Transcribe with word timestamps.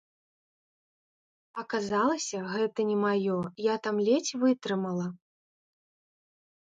Аказалася, 1.63 2.39
гэта 2.53 2.79
не 2.91 2.95
маё, 3.03 3.35
я 3.65 3.75
там 3.89 3.95
ледзь 4.07 4.31
вытрымала. 4.45 5.07